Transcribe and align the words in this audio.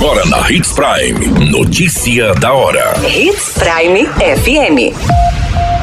Agora 0.00 0.24
na 0.24 0.50
Hits 0.50 0.72
Prime. 0.72 1.50
Notícia 1.50 2.32
da 2.36 2.54
hora. 2.54 2.94
Hits 3.06 3.52
Prime 3.52 4.06
FM. 4.06 4.96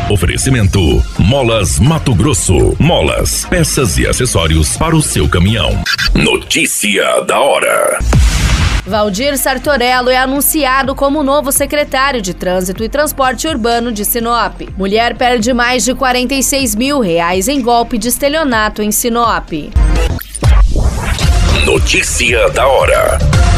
Oferecimento: 0.10 0.80
Molas 1.20 1.78
Mato 1.78 2.16
Grosso. 2.16 2.76
Molas, 2.80 3.46
peças 3.46 3.96
e 4.00 4.08
acessórios 4.08 4.76
para 4.76 4.96
o 4.96 5.04
seu 5.04 5.30
caminhão. 5.30 5.84
Notícia 6.16 7.22
da 7.28 7.40
hora. 7.40 8.00
Valdir 8.88 9.38
Sartorello 9.38 10.10
é 10.10 10.18
anunciado 10.18 10.96
como 10.96 11.22
novo 11.22 11.52
secretário 11.52 12.20
de 12.20 12.34
Trânsito 12.34 12.84
e 12.84 12.90
Transporte 12.90 13.48
Urbano 13.48 13.92
de 13.92 14.04
Sinop. 14.04 14.62
Mulher 14.76 15.16
perde 15.16 15.54
mais 15.54 15.86
de 15.86 15.94
46 15.94 16.74
mil 16.76 17.00
reais 17.02 17.48
em 17.48 17.62
golpe 17.62 18.00
de 18.00 18.08
estelionato 18.08 18.82
em 18.82 18.92
Sinop. 18.92 19.52
Notícia 21.64 22.50
da 22.50 22.66
hora. 22.66 23.20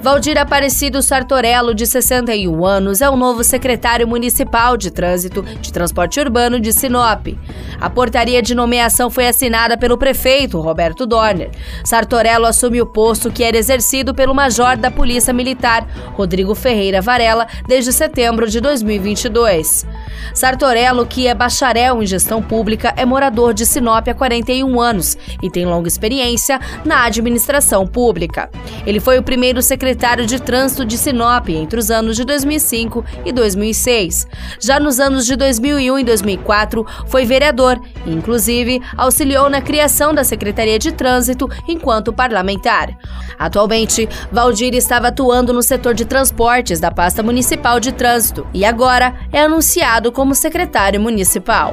Valdir 0.00 0.38
Aparecido 0.38 1.02
Sartorello, 1.02 1.74
de 1.74 1.84
61 1.84 2.64
anos, 2.64 3.00
é 3.00 3.10
o 3.10 3.16
novo 3.16 3.42
secretário 3.42 4.06
municipal 4.06 4.76
de 4.76 4.92
Trânsito 4.92 5.42
de 5.42 5.72
Transporte 5.72 6.20
Urbano 6.20 6.60
de 6.60 6.72
Sinop. 6.72 7.26
A 7.80 7.90
portaria 7.90 8.40
de 8.40 8.54
nomeação 8.54 9.10
foi 9.10 9.26
assinada 9.26 9.76
pelo 9.76 9.98
prefeito 9.98 10.60
Roberto 10.60 11.04
Dorner. 11.04 11.50
Sartorello 11.84 12.46
assume 12.46 12.80
o 12.80 12.86
posto 12.86 13.28
que 13.28 13.42
era 13.42 13.56
exercido 13.56 14.14
pelo 14.14 14.32
major 14.32 14.76
da 14.76 14.88
Polícia 14.88 15.32
Militar, 15.32 15.84
Rodrigo 16.14 16.54
Ferreira 16.54 17.02
Varela, 17.02 17.48
desde 17.66 17.92
setembro 17.92 18.48
de 18.48 18.60
2022. 18.60 19.84
Sartorello, 20.32 21.06
que 21.06 21.26
é 21.26 21.34
bacharel 21.34 22.00
em 22.00 22.06
gestão 22.06 22.40
pública, 22.40 22.94
é 22.96 23.04
morador 23.04 23.52
de 23.52 23.66
Sinop 23.66 24.06
há 24.06 24.14
41 24.14 24.80
anos 24.80 25.18
e 25.42 25.50
tem 25.50 25.66
longa 25.66 25.88
experiência 25.88 26.60
na 26.84 27.04
administração 27.04 27.84
pública. 27.84 28.48
Ele 28.86 29.00
foi 29.00 29.18
o 29.18 29.22
primeiro 29.24 29.60
secretário 29.60 29.87
de 30.26 30.40
trânsito 30.40 30.84
de 30.84 30.96
Sinop 30.96 31.48
entre 31.48 31.78
os 31.78 31.90
anos 31.90 32.16
de 32.16 32.24
2005 32.24 33.04
e 33.24 33.32
2006. 33.32 34.26
Já 34.60 34.78
nos 34.78 35.00
anos 35.00 35.26
de 35.26 35.36
2001 35.36 35.98
e 35.98 36.04
2004, 36.04 36.86
foi 37.06 37.24
vereador 37.24 37.80
e, 38.06 38.10
inclusive, 38.10 38.80
auxiliou 38.96 39.48
na 39.48 39.60
criação 39.60 40.14
da 40.14 40.24
Secretaria 40.24 40.78
de 40.78 40.92
Trânsito 40.92 41.48
enquanto 41.66 42.12
parlamentar. 42.12 42.96
Atualmente, 43.38 44.08
Valdir 44.30 44.74
estava 44.74 45.08
atuando 45.08 45.52
no 45.52 45.62
setor 45.62 45.94
de 45.94 46.04
transportes 46.04 46.80
da 46.80 46.90
pasta 46.90 47.22
municipal 47.22 47.80
de 47.80 47.92
trânsito 47.92 48.46
e 48.52 48.64
agora 48.64 49.14
é 49.32 49.40
anunciado 49.40 50.12
como 50.12 50.34
secretário 50.34 51.00
municipal. 51.00 51.72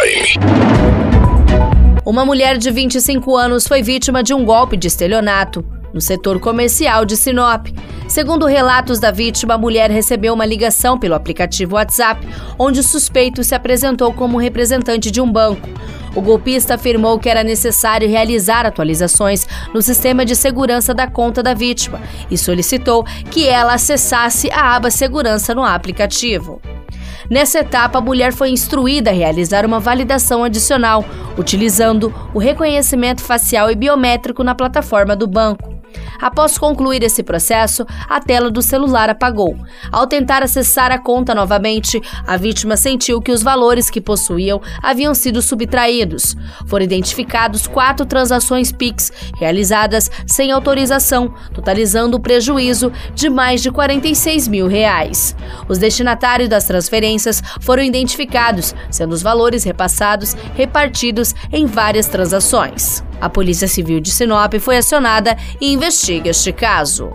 Uma 2.03 2.25
mulher 2.25 2.57
de 2.57 2.71
25 2.71 3.37
anos 3.37 3.67
foi 3.67 3.83
vítima 3.83 4.23
de 4.23 4.33
um 4.33 4.43
golpe 4.43 4.75
de 4.75 4.87
estelionato 4.87 5.63
no 5.93 6.01
setor 6.01 6.39
comercial 6.39 7.05
de 7.05 7.15
Sinop. 7.15 7.67
Segundo 8.07 8.47
relatos 8.47 8.99
da 8.99 9.11
vítima, 9.11 9.53
a 9.53 9.57
mulher 9.57 9.91
recebeu 9.91 10.33
uma 10.33 10.45
ligação 10.45 10.97
pelo 10.97 11.13
aplicativo 11.13 11.75
WhatsApp, 11.75 12.27
onde 12.57 12.79
o 12.79 12.83
suspeito 12.83 13.43
se 13.43 13.53
apresentou 13.53 14.11
como 14.11 14.39
representante 14.39 15.11
de 15.11 15.21
um 15.21 15.31
banco. 15.31 15.69
O 16.15 16.21
golpista 16.21 16.73
afirmou 16.73 17.19
que 17.19 17.29
era 17.29 17.43
necessário 17.43 18.09
realizar 18.09 18.65
atualizações 18.65 19.47
no 19.71 19.81
sistema 19.81 20.25
de 20.25 20.35
segurança 20.35 20.95
da 20.95 21.07
conta 21.07 21.43
da 21.43 21.53
vítima 21.53 22.01
e 22.31 22.37
solicitou 22.37 23.05
que 23.29 23.47
ela 23.47 23.75
acessasse 23.75 24.49
a 24.51 24.75
aba 24.75 24.89
Segurança 24.89 25.53
no 25.53 25.63
aplicativo. 25.63 26.59
Nessa 27.31 27.59
etapa, 27.59 27.99
a 27.99 28.01
mulher 28.01 28.33
foi 28.33 28.49
instruída 28.49 29.09
a 29.09 29.13
realizar 29.13 29.65
uma 29.65 29.79
validação 29.79 30.43
adicional, 30.43 31.05
utilizando 31.37 32.13
o 32.33 32.39
reconhecimento 32.39 33.23
facial 33.23 33.71
e 33.71 33.75
biométrico 33.75 34.43
na 34.43 34.53
plataforma 34.53 35.15
do 35.15 35.25
banco. 35.25 35.70
Após 36.19 36.57
concluir 36.57 37.01
esse 37.03 37.23
processo, 37.23 37.85
a 38.07 38.19
tela 38.19 38.51
do 38.51 38.61
celular 38.61 39.09
apagou. 39.09 39.57
Ao 39.91 40.05
tentar 40.05 40.43
acessar 40.43 40.91
a 40.91 40.99
conta 40.99 41.33
novamente, 41.33 41.99
a 42.27 42.37
vítima 42.37 42.77
sentiu 42.77 43.21
que 43.21 43.31
os 43.31 43.41
valores 43.41 43.89
que 43.89 43.99
possuíam 43.99 44.61
haviam 44.83 45.15
sido 45.15 45.41
subtraídos. 45.41 46.35
Foram 46.67 46.85
identificados 46.85 47.65
quatro 47.65 48.05
transações 48.05 48.71
PIX 48.71 49.11
realizadas 49.37 50.11
sem 50.27 50.51
autorização, 50.51 51.33
totalizando 51.53 52.17
o 52.17 52.21
prejuízo 52.21 52.91
de 53.15 53.29
mais 53.29 53.61
de 53.61 53.71
46 53.71 54.47
mil 54.47 54.67
reais. 54.67 55.35
Os 55.67 55.77
destinatários 55.77 56.49
das 56.49 56.65
transferências 56.65 57.41
foram 57.61 57.83
identificados, 57.83 58.75
sendo 58.89 59.13
os 59.13 59.21
valores 59.21 59.63
repassados 59.63 60.35
repartidos 60.55 61.33
em 61.51 61.65
várias 61.65 62.07
transações. 62.07 63.03
A 63.21 63.29
Polícia 63.29 63.67
Civil 63.67 63.99
de 63.99 64.09
Sinop 64.09 64.55
foi 64.59 64.77
acionada 64.77 65.37
e 65.61 65.71
investiga 65.71 66.31
este 66.31 66.51
caso. 66.51 67.11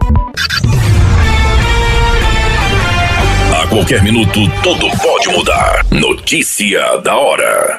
A 3.53 3.67
qualquer 3.67 4.03
minuto, 4.05 4.41
tudo 4.63 4.89
pode 5.03 5.29
mudar. 5.29 5.85
Notícia 5.91 6.99
da 6.99 7.17
hora. 7.17 7.79